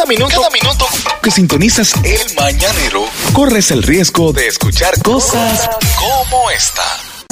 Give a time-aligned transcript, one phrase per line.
[0.00, 0.86] Cada minuto, cada minuto
[1.22, 3.04] que sintonizas el mañanero,
[3.34, 5.68] corres el riesgo de escuchar cosas
[5.98, 6.82] como esta.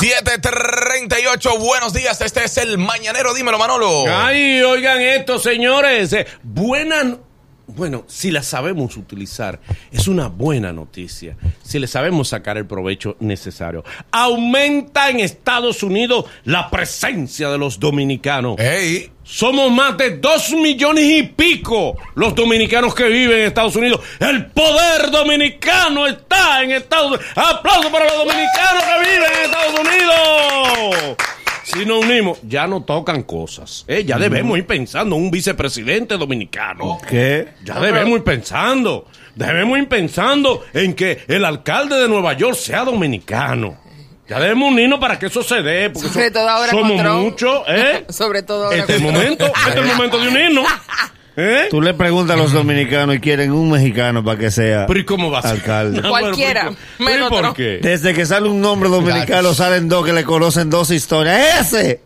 [0.00, 4.04] 738, buenos días, este es el Mañanero, dímelo Manolo.
[4.12, 6.12] Ay, oigan esto, señores.
[6.12, 7.18] Eh, buena,
[7.68, 9.60] bueno, si la sabemos utilizar,
[9.90, 11.36] es una buena noticia.
[11.62, 13.84] Si le sabemos sacar el provecho necesario.
[14.12, 18.58] Aumenta en Estados Unidos la presencia de los dominicanos.
[18.58, 24.00] Ey, Somos más de dos millones y pico los dominicanos que viven en Estados Unidos.
[24.20, 27.26] El poder dominicano está en Estados Unidos.
[27.34, 31.35] ¡Aplausos para los dominicanos que viven en Estados Unidos!
[31.72, 33.84] Si nos unimos, ya no tocan cosas.
[33.88, 34.04] ¿eh?
[34.04, 36.98] Ya debemos ir pensando en un vicepresidente dominicano.
[37.08, 37.48] ¿Qué?
[37.64, 39.06] Ya debemos ir pensando.
[39.34, 43.76] Debemos ir pensando en que el alcalde de Nueva York sea dominicano.
[44.28, 45.90] Ya debemos unirnos para que eso se dé.
[45.90, 47.20] Porque Sobre so- todo ahora somos con Trump.
[47.22, 48.04] muchos, ¿eh?
[48.10, 50.66] Sobre todo ahora Este es el con momento, este es el momento de unirnos.
[51.36, 51.66] ¿Eh?
[51.70, 55.04] Tú le preguntas a los dominicanos y quieren un mexicano para que sea Pero ¿y
[55.04, 55.50] cómo va a ser?
[55.52, 56.00] alcalde.
[56.00, 57.78] No, Cualquiera, pero, ¿pero menos por qué?
[57.82, 61.72] Desde que sale un nombre dominicano salen dos que le conocen dos historias.
[61.74, 62.00] ¡Ese!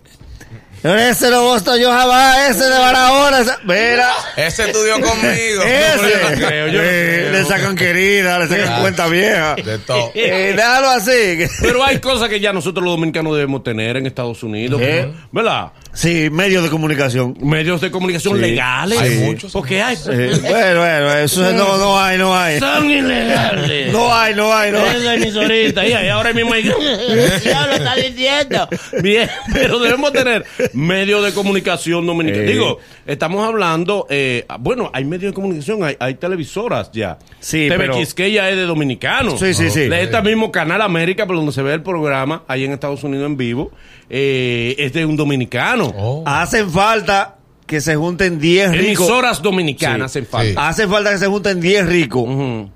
[0.82, 3.40] Ese no gusto yo jamás, ese de Barahona.
[3.40, 5.62] ese- Mira, ese estudió conmigo.
[5.62, 6.10] ese.
[6.10, 7.32] yo no creo, yo no creo.
[7.32, 9.56] Le sacan querida, le sacan cuenta vieja.
[9.56, 10.10] De todo.
[10.14, 11.38] Eh, déjalo así.
[11.60, 14.80] Pero hay cosas que ya nosotros los dominicanos debemos tener en Estados Unidos.
[14.82, 15.10] ¿Eh?
[15.32, 15.72] ¿Verdad?
[15.92, 17.36] Sí, medios de comunicación.
[17.40, 18.40] Medios de comunicación Sí.
[18.40, 18.98] legales.
[19.00, 19.52] Hay muchos.
[19.52, 19.96] Porque hay.
[20.06, 22.58] Bueno, bueno, eso no, no hay, no hay.
[22.58, 23.92] Son ilegales.
[23.92, 25.06] No hay, no hay, no hay.
[25.20, 26.62] Emisorita, y ahora mismo hay...
[27.44, 28.68] ya lo está diciendo.
[29.02, 32.48] Bien, pero debemos tener medios de comunicación dominicanos.
[32.48, 32.52] Eh.
[32.52, 37.18] Digo, estamos hablando, eh, bueno, hay medios de comunicación, hay, hay televisoras ya.
[37.40, 39.36] Sí, TV pero- Quisqueya es de dominicano.
[39.38, 39.88] Sí, sí, sí.
[39.88, 43.26] De este mismo Canal América, por donde se ve el programa, ahí en Estados Unidos
[43.26, 43.70] en vivo,
[44.08, 45.92] eh, es de un dominicano.
[45.96, 46.22] Oh.
[46.26, 49.06] Hacen falta que se junten 10 ricos.
[49.06, 50.48] Emisoras dominicanas Sí, hacen falta.
[50.50, 50.56] sí.
[50.58, 52.28] Hace falta que se junten 10 ricos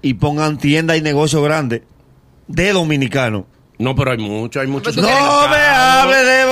[0.02, 1.82] y pongan tiendas y negocios grandes
[2.46, 3.44] de dominicanos.
[3.76, 4.96] No, pero hay mucho, hay muchos.
[4.96, 5.02] No
[5.48, 6.44] me hable de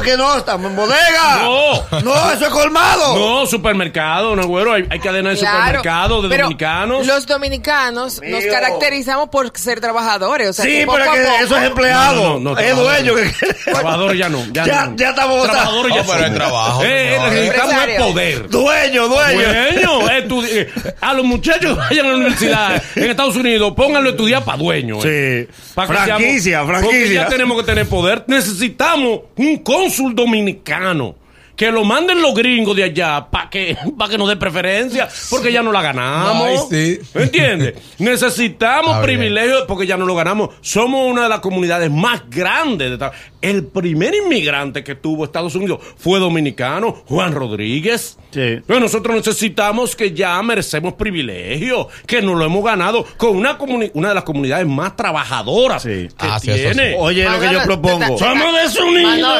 [0.00, 1.38] que no, estamos en bodega.
[1.42, 2.00] No.
[2.02, 3.18] No, eso es colmado.
[3.18, 4.72] No, supermercado, no, güero.
[4.72, 7.06] Hay, hay cadenas de Claro, supermercado de pero dominicanos.
[7.06, 10.48] Los dominicanos nos caracterizamos por ser trabajadores.
[10.48, 12.22] O sea, sí, que pero poco es a que poco- eso es empleado.
[12.22, 13.04] No, no, no, es trabajador.
[13.04, 14.44] dueño que Trabajadores ya no.
[14.52, 14.96] Ya, Ya- no.
[14.96, 15.52] ya estamos votados.
[15.52, 16.32] Trabajadores ya No, pero son.
[16.32, 18.48] el trabajo, Eh, eh, necesitamos el poder.
[18.48, 19.38] Dueño, dueño.
[19.42, 24.08] Dueño, estu- eh, a los muchachos que vayan a la universidad en Estados Unidos, pónganlo
[24.08, 24.98] a estudiar para dueño.
[25.04, 25.48] eh.
[25.50, 25.72] Sí.
[25.74, 27.22] Pa' que franquicia, seamos- Porque franquicia.
[27.24, 28.24] ya tenemos que tener poder.
[28.26, 31.21] Necesitamos un cónsul dominicano.
[31.62, 35.52] Que lo manden los gringos de allá para que, pa' que nos dé preferencia, porque
[35.52, 36.66] ya no la ganamos.
[36.72, 37.08] Ay, sí.
[37.14, 37.74] ¿Me entiendes?
[38.00, 39.20] Necesitamos Está bien.
[39.20, 40.50] privilegios porque ya no lo ganamos.
[40.60, 42.98] Somos una de las comunidades más grandes.
[42.98, 43.10] De
[43.42, 48.18] El primer inmigrante que tuvo Estados Unidos fue dominicano, Juan Rodríguez.
[48.32, 48.60] Sí.
[48.66, 53.90] Pero nosotros necesitamos que ya merecemos privilegios, que nos lo hemos ganado con una, comuni-
[53.94, 56.08] una de las comunidades más trabajadoras Sí.
[56.18, 56.72] que Ah, tiene.
[56.74, 56.94] sí.
[56.98, 58.18] Oye, lo que yo propongo.
[58.18, 58.52] Somos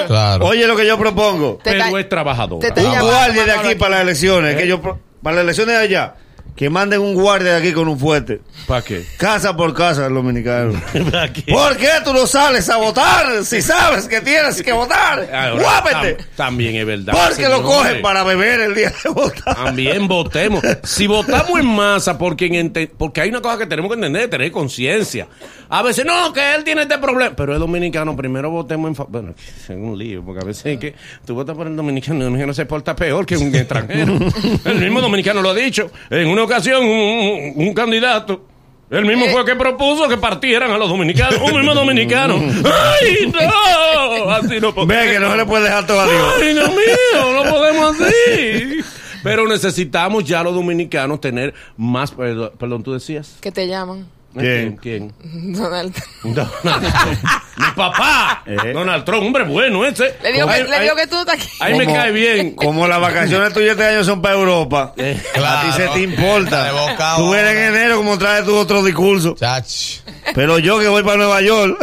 [0.06, 0.46] Claro.
[0.46, 1.58] Oye, lo que yo propongo.
[1.64, 1.84] Pero
[2.16, 2.68] trabajadora.
[2.68, 4.56] te- te guardia de aquí para las elecciones.
[4.56, 6.14] Que yo, pro- para las elecciones de allá.
[6.54, 8.40] Que manden un guardia de aquí con un fuerte.
[8.66, 9.04] ¿Para qué?
[9.16, 10.74] Casa por casa, el dominicano.
[11.10, 11.50] ¿Para qué?
[11.50, 15.28] ¿Por qué tú no sales a votar si sabes que tienes que votar?
[15.34, 16.18] Ahora, ¡Guápete!
[16.22, 17.14] tam- También es verdad.
[17.14, 17.62] Porque lo señores.
[17.78, 19.54] cogen para beber el día de votar.
[19.54, 20.62] También votemos.
[20.84, 24.52] Si votamos en masa, porque, en porque hay una cosa que tenemos que entender, tener
[24.52, 25.28] conciencia.
[25.70, 27.34] A veces, no, que él tiene este problema.
[27.34, 28.94] Pero es dominicano, primero votemos en...
[28.94, 29.34] fa- Bueno,
[29.64, 32.52] es un lío, porque a veces es que tú votas por el dominicano, el dominicano
[32.52, 34.18] se porta peor que un extranjero.
[34.66, 35.90] el mismo dominicano lo ha dicho.
[36.10, 38.46] En una ocasión, un, candidato...
[38.90, 41.40] Él mismo fue el que propuso que partieran a los dominicanos.
[41.40, 42.34] Un mismo dominicano.
[42.36, 44.30] ¡Ay, no!
[44.30, 44.88] Así no podemos.
[44.88, 46.34] Ve que no se le puede dejar todo a Dios.
[46.38, 48.80] Ay, Dios mío, no podemos así.
[49.22, 52.10] Pero necesitamos ya los dominicanos tener más.
[52.10, 53.38] Perdón, perdón, tú decías.
[53.40, 54.06] que te llaman.
[54.38, 54.76] ¿Quién?
[54.76, 55.12] ¿Quién?
[55.22, 55.94] Donald.
[56.24, 57.18] Donald Trump.
[57.58, 58.42] Mi papá.
[58.52, 58.72] Eh.
[58.72, 60.16] Donald Trump, hombre bueno ese.
[60.22, 61.48] Le digo, que, Ahí- le ahí- digo que tú estás aquí.
[61.60, 62.52] Ahí me cae bien.
[62.54, 66.72] Como las vacaciones tuyas este año son para Europa, Eh, a ti se te importa.
[66.72, 69.34] Boca Tú eres en enero como traes tu otro discurso.
[69.38, 70.00] Chach.
[70.34, 71.78] Pero yo que voy para Nueva York,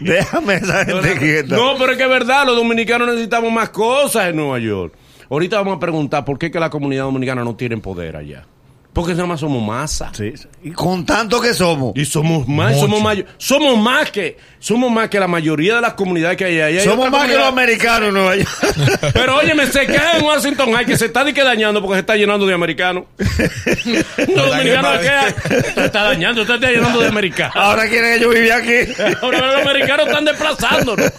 [0.00, 1.56] déjame esa gente quieta.
[1.56, 4.94] No, pero es que es verdad, los dominicanos necesitamos más cosas en Nueva York.
[5.30, 8.44] Ahorita vamos a preguntar por qué que la comunidad dominicana no tiene poder allá.
[8.92, 10.10] Porque nada más somos masa.
[10.14, 10.34] Sí.
[10.62, 11.92] Y con tanto que somos.
[11.96, 12.80] Y somos más, Mucho.
[12.82, 16.60] somos mayo- somos más que, somos más que la mayoría de las comunidades que hay
[16.60, 16.78] ahí.
[16.78, 18.48] Hay Somos más que los americanos en Nueva York.
[19.14, 22.00] Pero óyeme, se queda en Washington High que se está di que dañando porque se
[22.00, 23.04] está llenando de americanos.
[23.16, 25.34] Los dominicanos se quedan,
[25.74, 27.56] se está dañando, se está llenando de americanos.
[27.56, 28.92] Ahora quieren ellos vivir aquí.
[29.22, 31.12] Ahora los americanos están desplazándonos.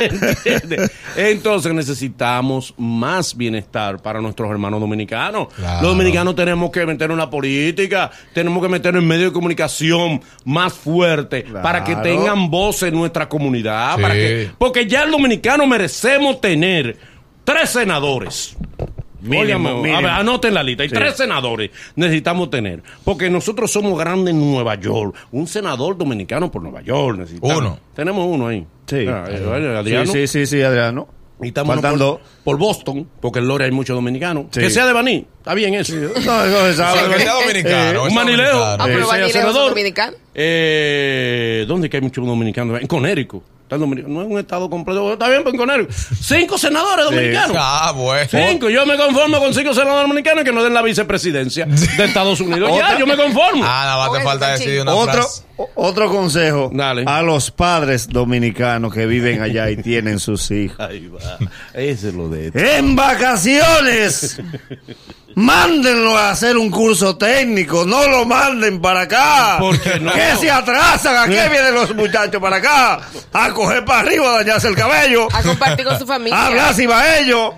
[0.00, 0.90] ¿Entiendes?
[1.16, 5.48] Entonces necesitamos más bienestar para nuestros hermanos dominicanos.
[5.54, 5.82] Claro.
[5.82, 10.72] Los dominicanos tenemos que meter una política, tenemos que meter en medio de comunicación más
[10.72, 13.96] fuerte para que tengan voz en nuestra comunidad.
[13.96, 14.02] Sí.
[14.02, 16.96] Para que, porque ya el dominicano merecemos tener
[17.44, 18.56] tres senadores.
[19.20, 19.96] Mínimo, Óigame, mínimo.
[19.98, 20.84] A ver, anoten la lista.
[20.84, 20.94] Hay Sí.
[20.94, 22.82] tres senadores necesitamos tener.
[23.02, 25.16] Porque nosotros somos grandes en Nueva York.
[25.32, 27.58] Un senador dominicano por Nueva York necesitamos.
[27.58, 27.78] Uno.
[27.94, 28.64] Tenemos uno ahí.
[28.86, 29.06] Sí.
[29.08, 30.06] Ah, eh, oye, Adriano.
[30.12, 31.08] Sí, sí, sí, sí, Adriano.
[31.40, 34.46] Y estamos por, por Boston, porque en Lore hay muchos dominicanos.
[34.50, 34.60] Sí.
[34.60, 35.24] Que sea de Baní.
[35.38, 35.94] Está bien eso.
[35.94, 36.10] No,
[36.66, 37.14] se sabe.
[37.14, 38.02] Que sea dominicano.
[38.02, 38.58] Un sea manileo.
[38.58, 38.82] dominicano.
[38.82, 39.68] Ah, pero Eh, senador.
[39.70, 40.16] dominicano.
[40.34, 42.80] Eh, ¿Dónde que hay muchos dominicanos?
[42.80, 43.42] En Conérico.
[43.62, 44.14] Está el dominicano.
[44.14, 45.12] No es un estado completo.
[45.12, 45.92] Está bien, pues en Conérico.
[46.20, 47.56] Cinco senadores dominicanos.
[47.58, 48.28] Ah, bueno.
[48.30, 52.40] Cinco, yo me conformo con cinco senadores dominicanos que nos den la vicepresidencia de Estados
[52.40, 52.70] Unidos.
[52.76, 53.62] ya, yo me conformo.
[53.64, 55.42] Ah, nada más te falta decir una Otro, frase.
[55.74, 57.04] Otro consejo Dale.
[57.06, 60.78] a los padres dominicanos que viven allá y tienen sus hijos.
[60.80, 61.20] Ahí va.
[61.74, 62.58] Ese es lo de esto.
[62.58, 64.40] En vacaciones,
[65.34, 69.56] mándenlo a hacer un curso técnico, no lo manden para acá.
[69.58, 70.12] ¿Por qué no?
[70.12, 73.00] Que se atrasan, ¿a qué vienen los muchachos para acá?
[73.32, 75.28] A coger para arriba, a dañarse el cabello.
[75.32, 76.46] A compartir con su A familia.
[76.46, 77.52] hablar si va ellos.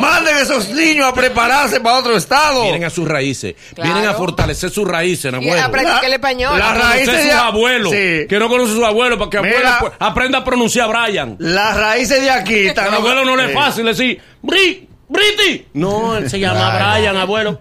[0.00, 2.62] Manden a esos niños a prepararse para otro estado.
[2.62, 3.54] Vienen a sus raíces.
[3.74, 3.92] Claro.
[3.92, 5.62] Vienen a fortalecer sus raíces, Y abuelo.
[5.62, 6.58] a practicar el español.
[6.58, 7.90] La A conocer raíces de- abuelos.
[7.92, 8.26] Sí.
[8.28, 9.58] Que no conoce sus abuelos para que Mira.
[9.58, 11.36] abuelo pues, aprenda a pronunciar Brian.
[11.38, 12.88] Las raíces de aquí están.
[12.88, 15.66] Al abuelo no le es fácil decir, Bri, Briti.
[15.74, 17.16] No, él se llama Brian.
[17.16, 17.60] Abuelo.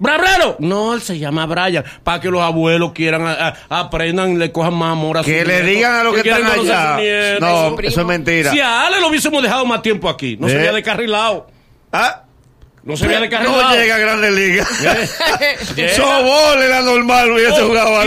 [0.00, 0.54] Brabrero.
[0.60, 1.84] No, él se llama Brian.
[2.04, 5.48] Para que los abuelos quieran, a- a- aprendan, le cojan más amor a Que sus
[5.48, 7.38] le digan a los que quieren están a allá.
[7.40, 8.52] No, su eso es mentira.
[8.52, 10.50] Si a Ale lo hubiésemos dejado más tiempo aquí, no ¿Eh?
[10.52, 11.48] sería descarrilado.
[11.92, 12.22] Ah,
[12.84, 13.60] No sería descarrilado.
[13.60, 14.68] no llega a Grandes Ligas.
[15.74, 15.94] Llega.
[15.96, 18.04] Sobol era normal, hubiese Oh, jugado a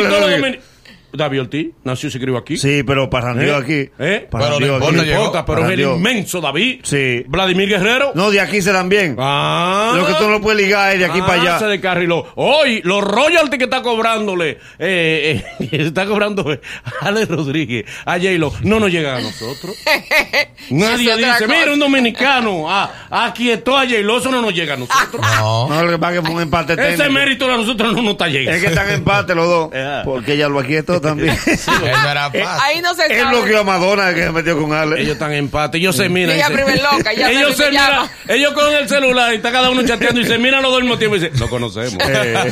[1.13, 2.57] David Ortiz nació y se crió aquí.
[2.57, 3.61] Sí, pero parrandió ¿Eh?
[3.61, 3.89] aquí.
[3.99, 4.27] ¿Eh?
[4.29, 4.85] Parrandió Pero no aquí.
[4.85, 5.17] importa, No llegó.
[5.25, 6.79] importa, pero es el inmenso David.
[6.83, 7.23] Sí.
[7.27, 8.11] Vladimir Guerrero.
[8.15, 9.15] No, de aquí se dan bien.
[9.19, 9.93] Ah.
[9.95, 11.67] Lo que tú no puedes ligar es de aquí Ah, para Se allá.
[11.67, 12.25] descarriló.
[12.35, 16.61] Hoy, los royalties que está cobrándole, eh, eh, está cobrando eh,
[17.01, 19.75] Ale Rodríguez a J-Lo, no nos llegan a nosotros.
[20.69, 25.21] Nadie dice, mira, un dominicano, ah, aquietó a J-Lo, eso no nos llega a nosotros.
[25.41, 25.67] No.
[25.69, 27.11] No, lo que pasa es que fue un empate Ese técnico.
[27.11, 28.51] mérito a nosotros no nos está llegando.
[28.57, 29.69] Es que están en empate los dos.
[30.05, 31.35] Porque ella lo aquietó también.
[31.45, 31.57] Él
[32.03, 32.43] no era fácil.
[32.61, 33.35] Ahí no se Él sabe.
[33.37, 35.01] bloqueó a Madonna que se metió con Ale.
[35.01, 36.35] Ellos están en empate, ellos se miran.
[36.35, 39.69] Ella primer loca, ya ellos se se miran, ellos con el celular y está cada
[39.71, 41.93] uno chateando y se miran los dos al mismo tiempo y dicen, lo conocemos.
[42.07, 42.51] Eh,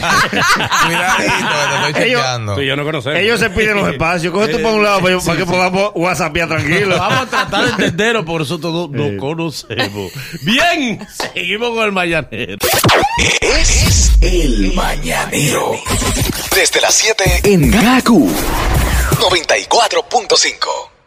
[0.85, 1.33] Cuidadito,
[1.69, 2.55] que te estoy Ellos- chequeando.
[2.55, 3.19] Tú y yo no conocemos.
[3.19, 4.33] ellos se piden los espacios.
[4.33, 6.97] Coge tú para un lado para, para que podamos whatsappear tranquilo.
[6.97, 10.11] Vamos a tratar de entenderlo, por eso todos nos conocemos.
[10.49, 12.57] Bien, seguimos con el mañanero.
[13.39, 15.79] Es el mañanero.
[16.55, 18.27] Desde las 7 en Gaku
[19.11, 20.98] 94.5.